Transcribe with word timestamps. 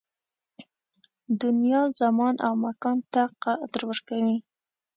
دنیا 1.41 1.81
زمان 1.99 2.35
او 2.47 2.53
مکان 2.63 2.97
ته 3.11 3.21
قدر 3.43 3.81
ورکوي 3.89 4.37